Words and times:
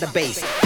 the 0.00 0.06
bass. 0.08 0.57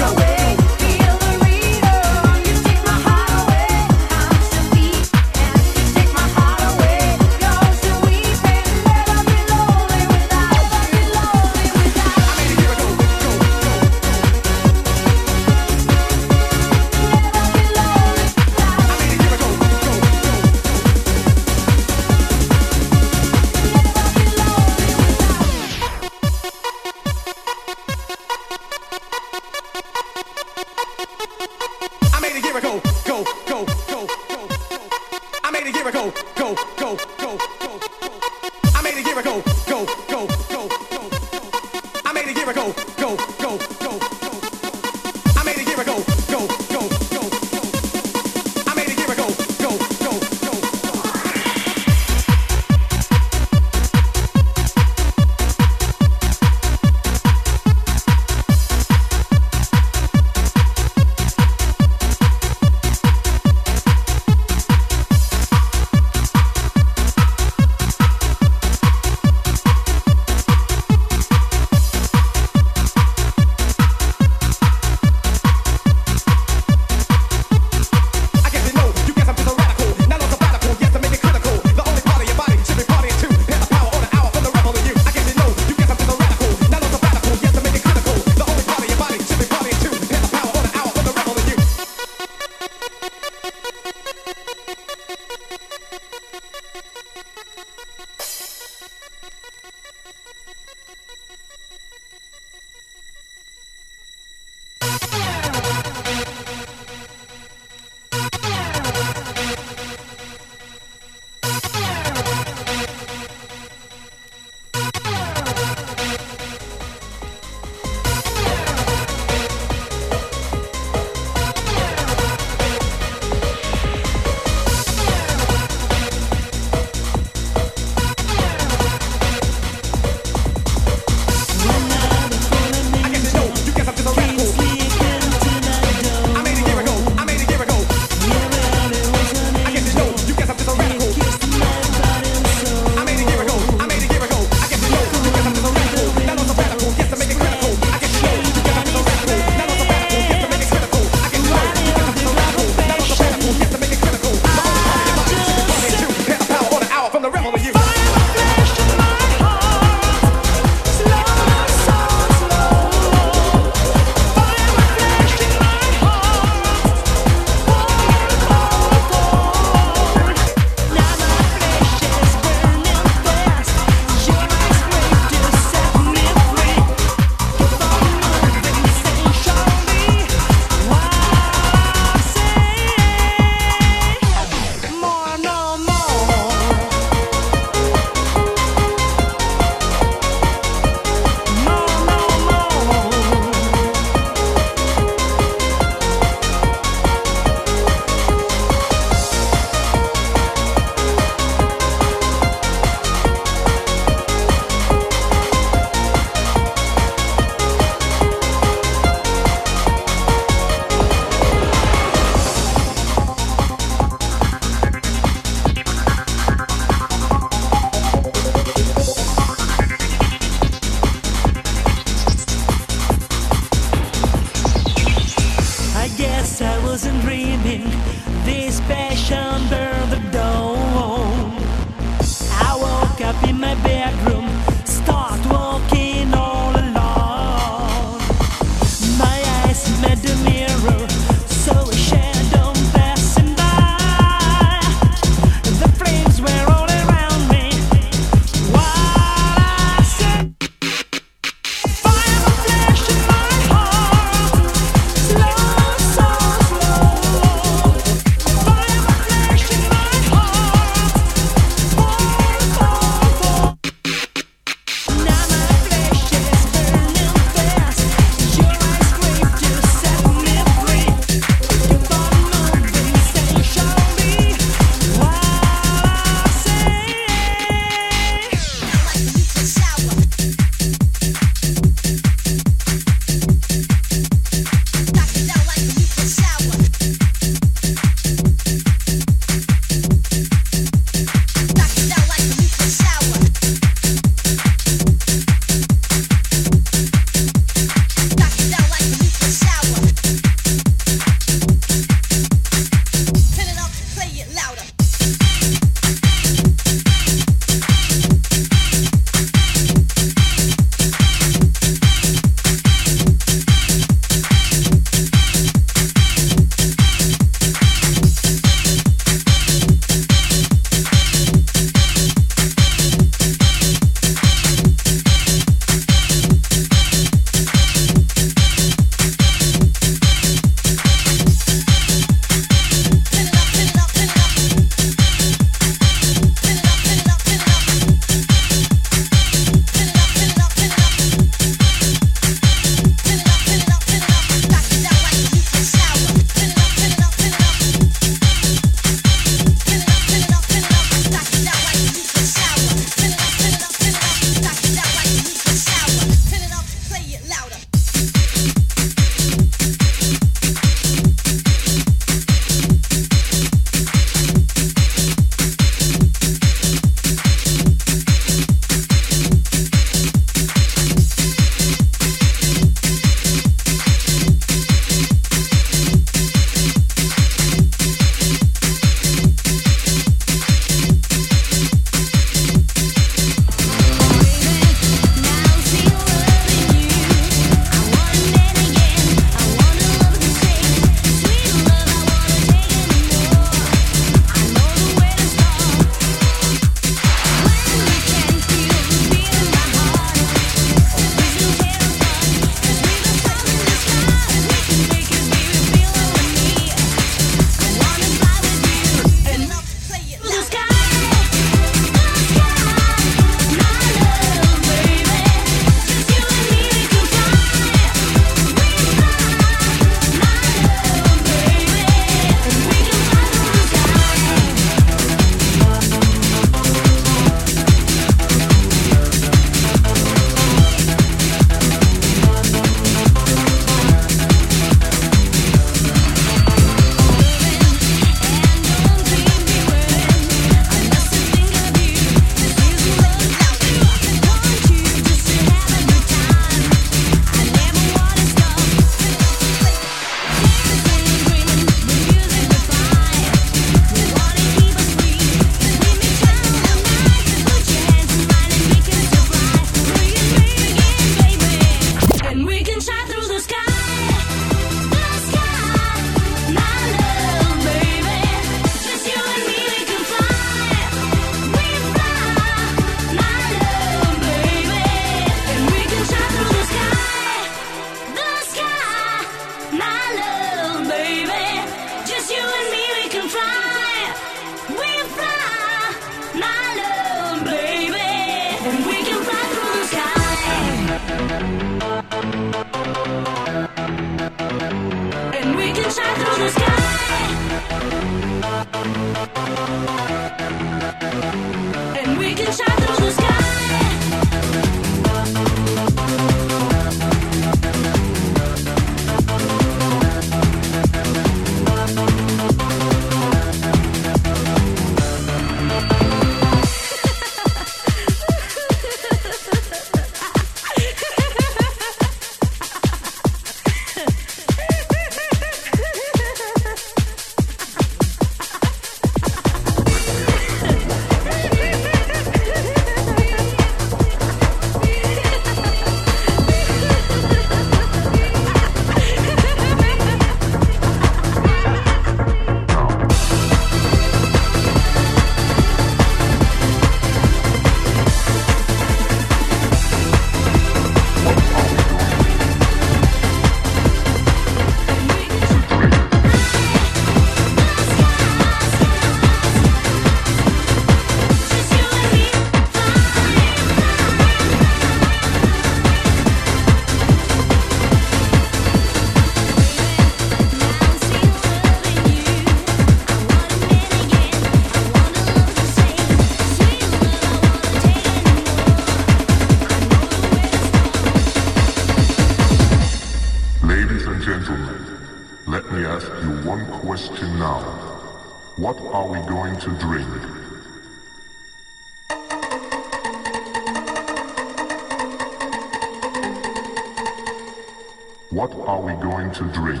What 598.54 598.72
are 598.86 599.00
we 599.00 599.14
going 599.14 599.50
to 599.50 599.64
drink? 599.72 600.00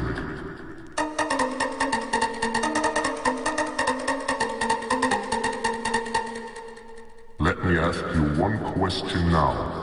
Let 7.40 7.64
me 7.64 7.76
ask 7.78 7.98
you 8.14 8.22
one 8.40 8.56
question 8.74 9.32
now. 9.32 9.73